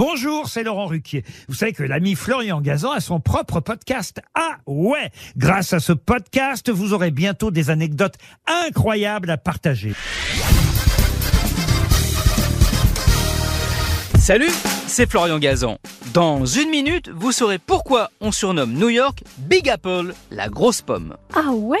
Bonjour, 0.00 0.48
c'est 0.48 0.62
Laurent 0.62 0.86
Ruquier. 0.86 1.24
Vous 1.46 1.54
savez 1.54 1.74
que 1.74 1.82
l'ami 1.82 2.14
Florian 2.14 2.62
Gazan 2.62 2.92
a 2.92 3.00
son 3.00 3.20
propre 3.20 3.60
podcast. 3.60 4.22
Ah 4.34 4.56
ouais 4.66 5.10
Grâce 5.36 5.74
à 5.74 5.78
ce 5.78 5.92
podcast, 5.92 6.70
vous 6.70 6.94
aurez 6.94 7.10
bientôt 7.10 7.50
des 7.50 7.68
anecdotes 7.68 8.14
incroyables 8.46 9.28
à 9.28 9.36
partager. 9.36 9.92
Salut, 14.18 14.48
c'est 14.86 15.06
Florian 15.06 15.38
Gazan. 15.38 15.76
Dans 16.14 16.46
une 16.46 16.70
minute, 16.70 17.10
vous 17.10 17.32
saurez 17.32 17.58
pourquoi 17.58 18.10
on 18.22 18.32
surnomme 18.32 18.72
New 18.72 18.88
York 18.88 19.22
Big 19.36 19.68
Apple, 19.68 20.14
la 20.30 20.48
grosse 20.48 20.80
pomme. 20.80 21.14
Ah 21.34 21.50
ouais? 21.52 21.78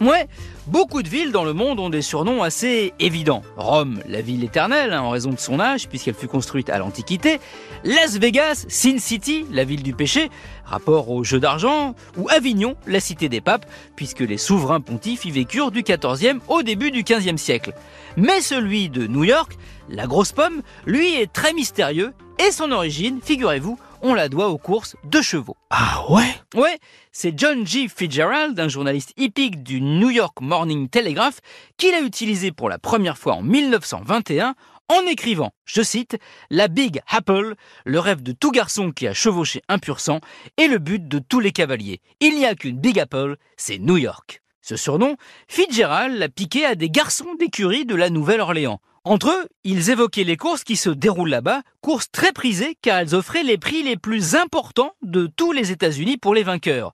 Ouais, 0.00 0.28
beaucoup 0.66 1.02
de 1.02 1.08
villes 1.10 1.30
dans 1.30 1.44
le 1.44 1.52
monde 1.52 1.78
ont 1.78 1.90
des 1.90 2.00
surnoms 2.00 2.42
assez 2.42 2.94
évidents. 3.00 3.42
Rome, 3.58 4.00
la 4.08 4.22
ville 4.22 4.42
éternelle, 4.42 4.94
hein, 4.94 5.02
en 5.02 5.10
raison 5.10 5.28
de 5.28 5.38
son 5.38 5.60
âge, 5.60 5.90
puisqu'elle 5.90 6.14
fut 6.14 6.26
construite 6.26 6.70
à 6.70 6.78
l'Antiquité. 6.78 7.38
Las 7.84 8.16
Vegas, 8.16 8.64
Sin 8.68 8.96
City, 8.96 9.44
la 9.52 9.64
ville 9.64 9.82
du 9.82 9.92
péché, 9.92 10.30
rapport 10.64 11.10
au 11.10 11.22
jeu 11.22 11.38
d'argent. 11.38 11.94
Ou 12.16 12.30
Avignon, 12.30 12.76
la 12.86 12.98
cité 12.98 13.28
des 13.28 13.42
papes, 13.42 13.66
puisque 13.94 14.20
les 14.20 14.38
souverains 14.38 14.80
pontifes 14.80 15.26
y 15.26 15.30
vécurent 15.30 15.70
du 15.70 15.82
14e 15.82 16.38
au 16.48 16.62
début 16.62 16.90
du 16.90 17.02
15e 17.02 17.36
siècle. 17.36 17.74
Mais 18.16 18.40
celui 18.40 18.88
de 18.88 19.06
New 19.06 19.24
York, 19.24 19.58
la 19.90 20.06
grosse 20.06 20.32
pomme, 20.32 20.62
lui 20.86 21.14
est 21.14 21.30
très 21.30 21.52
mystérieux, 21.52 22.14
et 22.38 22.52
son 22.52 22.72
origine, 22.72 23.20
figurez-vous, 23.22 23.78
on 24.02 24.14
la 24.14 24.28
doit 24.28 24.48
aux 24.48 24.58
courses 24.58 24.96
de 25.04 25.20
chevaux. 25.20 25.56
Ah 25.70 26.04
ouais? 26.10 26.34
Ouais, 26.54 26.78
c'est 27.12 27.38
John 27.38 27.66
G. 27.66 27.88
Fitzgerald, 27.88 28.58
un 28.58 28.68
journaliste 28.68 29.12
hippique 29.16 29.62
du 29.62 29.80
New 29.80 30.10
York 30.10 30.38
Morning 30.40 30.88
Telegraph, 30.88 31.40
qui 31.76 31.90
l'a 31.90 32.00
utilisé 32.00 32.52
pour 32.52 32.68
la 32.68 32.78
première 32.78 33.18
fois 33.18 33.34
en 33.34 33.42
1921 33.42 34.54
en 34.90 35.06
écrivant, 35.06 35.52
je 35.66 35.82
cite, 35.82 36.18
La 36.50 36.66
Big 36.66 37.00
Apple, 37.06 37.54
le 37.84 38.00
rêve 38.00 38.22
de 38.22 38.32
tout 38.32 38.50
garçon 38.50 38.90
qui 38.90 39.06
a 39.06 39.14
chevauché 39.14 39.62
un 39.68 39.78
pur 39.78 40.00
sang, 40.00 40.18
et 40.56 40.66
le 40.66 40.78
but 40.78 41.06
de 41.06 41.20
tous 41.20 41.38
les 41.38 41.52
cavaliers. 41.52 42.00
Il 42.18 42.36
n'y 42.36 42.44
a 42.44 42.56
qu'une 42.56 42.76
Big 42.76 42.98
Apple, 42.98 43.36
c'est 43.56 43.78
New 43.78 43.96
York. 43.96 44.42
Ce 44.62 44.76
surnom, 44.76 45.16
Fitzgerald 45.46 46.18
l'a 46.18 46.28
piqué 46.28 46.66
à 46.66 46.74
des 46.74 46.90
garçons 46.90 47.34
d'écurie 47.38 47.86
de 47.86 47.94
la 47.94 48.10
Nouvelle-Orléans. 48.10 48.80
Entre 49.04 49.30
eux, 49.30 49.48
ils 49.64 49.88
évoquaient 49.88 50.24
les 50.24 50.36
courses 50.36 50.62
qui 50.62 50.76
se 50.76 50.90
déroulent 50.90 51.30
là-bas, 51.30 51.62
courses 51.80 52.10
très 52.12 52.32
prisées 52.32 52.76
car 52.82 52.98
elles 52.98 53.14
offraient 53.14 53.42
les 53.42 53.56
prix 53.56 53.82
les 53.82 53.96
plus 53.96 54.34
importants 54.34 54.92
de 55.00 55.26
tous 55.26 55.52
les 55.52 55.72
États-Unis 55.72 56.18
pour 56.18 56.34
les 56.34 56.42
vainqueurs. 56.42 56.92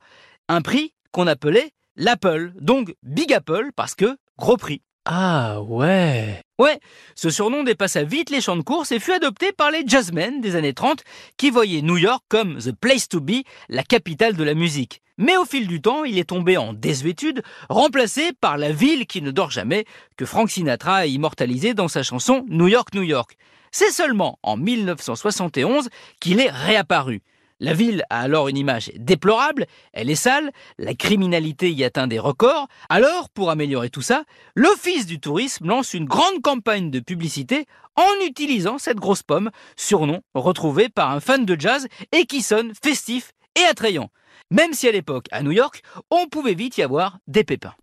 Un 0.49 0.63
prix 0.63 0.95
qu'on 1.11 1.27
appelait 1.27 1.73
l'Apple, 1.97 2.53
donc 2.61 2.95
Big 3.03 3.33
Apple 3.33 3.71
parce 3.75 3.97
que 3.97 4.17
gros 4.39 4.57
prix. 4.57 4.83
Ah 5.05 5.61
ouais 5.63 6.46
Ouais, 6.59 6.81
ce 7.15 7.29
surnom 7.29 7.65
dépassa 7.65 8.03
vite 8.03 8.31
les 8.31 8.41
champs 8.41 8.57
de 8.57 8.63
course 8.63 8.91
et 8.91 8.99
fut 8.99 9.13
adopté 9.13 9.53
par 9.53 9.71
les 9.71 9.83
jazzmen 9.87 10.41
des 10.41 10.57
années 10.57 10.73
30 10.73 11.05
qui 11.37 11.51
voyaient 11.51 11.83
New 11.83 11.99
York 11.99 12.25
comme 12.31 12.57
the 12.57 12.73
place 12.73 13.09
to 13.09 13.21
be, 13.21 13.43
la 13.69 13.83
capitale 13.83 14.37
de 14.37 14.43
la 14.43 14.55
musique. 14.55 15.03
Mais 15.19 15.37
au 15.37 15.45
fil 15.45 15.67
du 15.67 15.83
temps, 15.83 16.05
il 16.05 16.19
est 16.19 16.31
tombé 16.31 16.57
en 16.57 16.73
désuétude, 16.73 17.43
remplacé 17.69 18.33
par 18.41 18.57
la 18.57 18.73
ville 18.73 19.07
qui 19.07 19.21
ne 19.21 19.33
dort 19.33 19.51
jamais, 19.51 19.85
que 20.17 20.25
Frank 20.25 20.51
Sinatra 20.51 20.95
a 20.95 21.07
immortalisé 21.07 21.75
dans 21.75 21.89
sa 21.89 22.03
chanson 22.03 22.47
New 22.49 22.69
York, 22.69 22.95
New 22.95 23.03
York. 23.03 23.37
C'est 23.71 23.91
seulement 23.91 24.39
en 24.43 24.57
1971 24.57 25.91
qu'il 26.21 26.41
est 26.41 26.51
réapparu. 26.51 27.21
La 27.59 27.73
ville 27.73 28.05
a 28.11 28.21
alors 28.21 28.49
une 28.49 28.59
image 28.59 28.91
déplorable, 28.97 29.67
elle 29.95 30.11
est 30.11 30.15
sale, 30.15 30.53
la 30.79 30.95
criminalité 30.95 31.71
y 31.71 31.85
atteint 31.85 32.07
des 32.07 32.19
records. 32.19 32.69
Alors, 32.91 33.31
pour 33.31 33.51
améliorer 33.51 33.89
tout 33.89 34.03
ça, 34.03 34.25
l'Office 34.55 35.07
du 35.07 35.21
tourisme 35.21 35.67
lance 35.67 35.95
une 35.95 36.05
grande 36.05 36.43
campagne 36.43 36.91
de 36.91 37.01
publicité 37.01 37.65
en 37.97 38.27
utilisant 38.27 38.77
cette 38.77 38.99
grosse 38.99 39.23
pomme, 39.23 39.51
surnom 39.75 40.21
retrouvé 40.35 40.91
par 40.91 41.11
un 41.11 41.21
fan 41.21 41.47
de 41.47 41.59
jazz 41.59 41.89
et 42.13 42.27
qui 42.27 42.43
sonne 42.43 42.73
festif 42.85 43.33
et 43.59 43.65
attrayant. 43.65 44.11
Même 44.51 44.75
si 44.75 44.87
à 44.87 44.93
l'époque, 44.93 45.27
à 45.33 45.43
New 45.43 45.53
York, 45.53 45.83
on 46.11 46.27
pouvait 46.27 46.55
vite 46.55 46.77
y 46.77 46.83
avoir 46.83 47.19
des 47.27 47.43
pépins. 47.43 47.75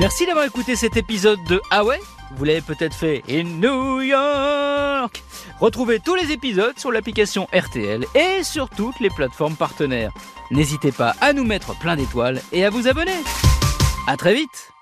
Merci 0.00 0.26
d'avoir 0.26 0.46
écouté 0.46 0.76
cet 0.76 0.96
épisode 0.96 1.38
de 1.48 1.60
Ah 1.70 1.84
Vous 2.36 2.44
l'avez 2.44 2.60
peut-être 2.60 2.94
fait 2.94 3.22
in 3.28 3.44
New 3.44 4.00
York 4.00 5.22
Retrouvez 5.60 6.00
tous 6.00 6.14
les 6.14 6.32
épisodes 6.32 6.78
sur 6.78 6.90
l'application 6.90 7.48
RTL 7.54 8.04
et 8.14 8.42
sur 8.42 8.68
toutes 8.68 8.98
les 9.00 9.10
plateformes 9.10 9.56
partenaires. 9.56 10.12
N'hésitez 10.50 10.92
pas 10.92 11.14
à 11.20 11.32
nous 11.32 11.44
mettre 11.44 11.78
plein 11.78 11.96
d'étoiles 11.96 12.40
et 12.52 12.64
à 12.64 12.70
vous 12.70 12.88
abonner. 12.88 13.18
À 14.06 14.16
très 14.16 14.34
vite 14.34 14.73